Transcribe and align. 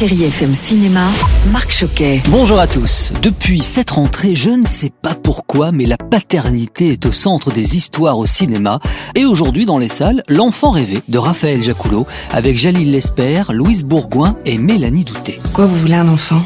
Chérie 0.00 0.24
FM 0.24 0.54
Cinéma, 0.54 1.10
Marc 1.52 1.70
Choquet. 1.70 2.22
Bonjour 2.28 2.58
à 2.58 2.66
tous. 2.66 3.12
Depuis 3.20 3.60
cette 3.60 3.90
rentrée, 3.90 4.34
je 4.34 4.48
ne 4.48 4.66
sais 4.66 4.88
pas 5.02 5.14
pourquoi, 5.14 5.72
mais 5.72 5.84
la 5.84 5.98
paternité 5.98 6.92
est 6.92 7.04
au 7.04 7.12
centre 7.12 7.50
des 7.52 7.76
histoires 7.76 8.16
au 8.16 8.24
cinéma. 8.24 8.80
Et 9.14 9.26
aujourd'hui, 9.26 9.66
dans 9.66 9.76
les 9.76 9.90
salles, 9.90 10.22
L'enfant 10.26 10.70
rêvé 10.70 11.02
de 11.08 11.18
Raphaël 11.18 11.62
Jacoulot 11.62 12.06
avec 12.30 12.56
Jalil 12.56 12.92
Lesper, 12.92 13.42
Louise 13.52 13.84
Bourgoin 13.84 14.38
et 14.46 14.56
Mélanie 14.56 15.04
Douté. 15.04 15.38
Pourquoi 15.42 15.66
vous 15.66 15.76
voulez 15.76 15.96
un 15.96 16.08
enfant? 16.08 16.42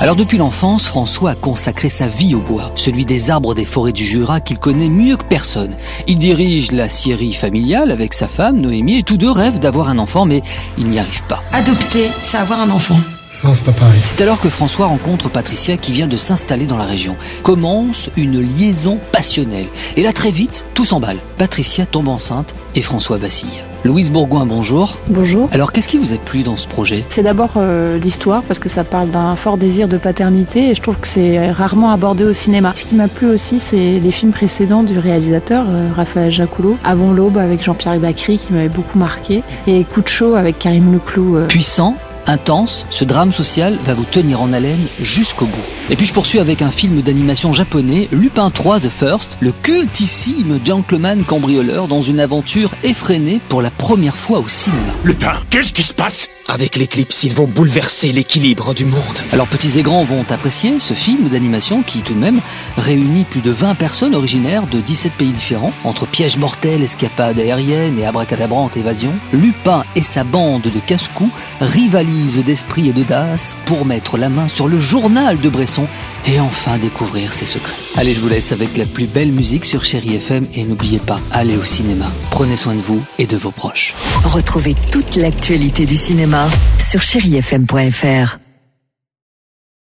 Alors 0.00 0.16
depuis 0.16 0.36
l'enfance, 0.36 0.86
François 0.86 1.30
a 1.30 1.34
consacré 1.34 1.88
sa 1.88 2.08
vie 2.08 2.34
au 2.34 2.40
bois, 2.40 2.70
celui 2.74 3.04
des 3.04 3.30
arbres 3.30 3.54
des 3.54 3.64
forêts 3.64 3.92
du 3.92 4.04
Jura 4.04 4.40
qu'il 4.40 4.58
connaît 4.58 4.88
mieux 4.88 5.16
que 5.16 5.24
personne. 5.24 5.76
Il 6.06 6.18
dirige 6.18 6.72
la 6.72 6.88
scierie 6.88 7.32
familiale 7.32 7.90
avec 7.90 8.14
sa 8.14 8.28
femme, 8.28 8.60
Noémie, 8.60 8.98
et 8.98 9.02
tous 9.02 9.16
deux 9.16 9.30
rêvent 9.30 9.60
d'avoir 9.60 9.88
un 9.88 9.98
enfant, 9.98 10.26
mais 10.26 10.42
ils 10.76 10.88
n'y 10.88 10.98
arrivent 10.98 11.26
pas. 11.28 11.40
Adopter, 11.52 12.10
c'est 12.22 12.36
avoir 12.36 12.60
un 12.60 12.70
enfant. 12.70 12.98
Non, 13.44 13.52
c'est 13.54 13.64
pas 13.64 13.72
pareil. 13.72 14.00
C'est 14.04 14.22
alors 14.22 14.40
que 14.40 14.48
François 14.48 14.86
rencontre 14.86 15.28
Patricia 15.28 15.76
qui 15.76 15.92
vient 15.92 16.06
de 16.06 16.16
s'installer 16.16 16.64
dans 16.64 16.78
la 16.78 16.86
région. 16.86 17.16
Commence 17.42 18.08
une 18.16 18.40
liaison 18.40 18.98
passionnelle. 19.12 19.66
Et 19.96 20.02
là 20.02 20.12
très 20.14 20.30
vite, 20.30 20.64
tout 20.72 20.86
s'emballe. 20.86 21.18
Patricia 21.36 21.84
tombe 21.84 22.08
enceinte 22.08 22.54
et 22.74 22.80
François 22.80 23.18
vacille. 23.18 23.62
Louise 23.84 24.10
Bourgoin, 24.10 24.46
bonjour. 24.46 24.96
Bonjour. 25.08 25.50
Alors 25.52 25.72
qu'est-ce 25.72 25.88
qui 25.88 25.98
vous 25.98 26.14
a 26.14 26.16
plu 26.16 26.42
dans 26.42 26.56
ce 26.56 26.66
projet? 26.66 27.04
C'est 27.10 27.22
d'abord 27.22 27.50
euh, 27.58 27.98
l'histoire 27.98 28.42
parce 28.44 28.58
que 28.58 28.70
ça 28.70 28.82
parle 28.82 29.10
d'un 29.10 29.36
fort 29.36 29.58
désir 29.58 29.88
de 29.88 29.98
paternité 29.98 30.70
et 30.70 30.74
je 30.74 30.80
trouve 30.80 30.96
que 30.96 31.06
c'est 31.06 31.50
rarement 31.50 31.90
abordé 31.90 32.24
au 32.24 32.32
cinéma. 32.32 32.72
Ce 32.76 32.84
qui 32.84 32.94
m'a 32.94 33.08
plu 33.08 33.26
aussi, 33.28 33.60
c'est 33.60 34.00
les 34.00 34.10
films 34.10 34.32
précédents 34.32 34.84
du 34.84 34.98
réalisateur 34.98 35.66
euh, 35.68 35.90
Raphaël 35.94 36.32
Jacoulot, 36.32 36.78
Avant 36.82 37.12
l'aube 37.12 37.36
avec 37.36 37.62
Jean-Pierre 37.62 37.98
Bacry 38.00 38.38
qui 38.38 38.54
m'avait 38.54 38.70
beaucoup 38.70 38.98
marqué 38.98 39.42
et 39.66 39.84
Coup 39.84 40.00
de 40.00 40.08
chaud 40.08 40.34
avec 40.34 40.58
Karim 40.58 40.90
Leclou. 40.90 41.36
euh. 41.36 41.46
Puissant, 41.46 41.94
intense, 42.26 42.86
ce 42.90 43.04
drame 43.04 43.32
social 43.32 43.78
va 43.84 43.94
vous 43.94 44.04
tenir 44.04 44.40
en 44.40 44.52
haleine 44.52 44.86
jusqu'au 45.00 45.46
bout. 45.46 45.64
Et 45.90 45.96
puis 45.96 46.06
je 46.06 46.14
poursuis 46.14 46.38
avec 46.38 46.62
un 46.62 46.70
film 46.70 47.02
d'animation 47.02 47.52
japonais, 47.52 48.08
Lupin 48.10 48.50
3 48.50 48.80
The 48.80 48.88
First, 48.88 49.38
le 49.40 49.52
cultissime 49.52 50.58
gentleman 50.64 51.24
cambrioleur 51.24 51.88
dans 51.88 52.02
une 52.02 52.20
aventure 52.20 52.70
effrénée 52.82 53.40
pour 53.48 53.60
la 53.60 53.70
première 53.70 54.16
fois 54.16 54.38
au 54.38 54.48
cinéma. 54.48 54.94
Lupin, 55.04 55.32
qu'est-ce 55.50 55.72
qui 55.72 55.82
se 55.82 55.92
passe? 55.92 56.28
Avec 56.46 56.76
l'éclipse, 56.76 57.24
ils 57.24 57.32
vont 57.32 57.46
bouleverser 57.46 58.12
l'équilibre 58.12 58.74
du 58.74 58.84
monde. 58.84 59.00
Alors 59.32 59.46
petits 59.46 59.78
et 59.78 59.82
grands 59.82 60.04
vont 60.04 60.24
apprécier 60.28 60.78
ce 60.78 60.92
film 60.92 61.28
d'animation 61.30 61.82
qui 61.82 62.02
tout 62.02 62.12
de 62.12 62.18
même 62.18 62.40
réunit 62.76 63.24
plus 63.24 63.40
de 63.40 63.50
20 63.50 63.74
personnes 63.74 64.14
originaires 64.14 64.66
de 64.66 64.80
17 64.80 65.12
pays 65.12 65.30
différents, 65.30 65.72
entre 65.84 66.06
pièges 66.06 66.36
mortels, 66.36 66.82
escapades 66.82 67.38
aériennes 67.38 67.98
et 67.98 68.04
abracadabrantes 68.04 68.76
évasions. 68.76 69.14
Lupin 69.32 69.84
et 69.96 70.02
sa 70.02 70.22
bande 70.22 70.62
de 70.62 70.78
casse-cou 70.86 71.30
rivalisent 71.60 72.13
d'esprit 72.14 72.88
et 72.88 72.92
d'audace 72.92 73.56
pour 73.66 73.84
mettre 73.84 74.16
la 74.16 74.28
main 74.28 74.48
sur 74.48 74.68
le 74.68 74.78
journal 74.78 75.38
de 75.38 75.48
Bresson 75.48 75.86
et 76.26 76.40
enfin 76.40 76.78
découvrir 76.78 77.32
ses 77.32 77.44
secrets. 77.44 77.74
Allez, 77.96 78.14
je 78.14 78.20
vous 78.20 78.28
laisse 78.28 78.52
avec 78.52 78.76
la 78.76 78.86
plus 78.86 79.06
belle 79.06 79.32
musique 79.32 79.64
sur 79.64 79.84
Chéri 79.84 80.14
FM 80.14 80.46
et 80.54 80.64
n'oubliez 80.64 81.00
pas, 81.00 81.20
allez 81.32 81.56
au 81.56 81.64
cinéma. 81.64 82.06
Prenez 82.30 82.56
soin 82.56 82.74
de 82.74 82.80
vous 82.80 83.02
et 83.18 83.26
de 83.26 83.36
vos 83.36 83.50
proches. 83.50 83.94
Retrouvez 84.24 84.74
toute 84.92 85.16
l'actualité 85.16 85.86
du 85.86 85.96
cinéma 85.96 86.48
sur 86.78 87.02
chérifm.fr. 87.02 88.43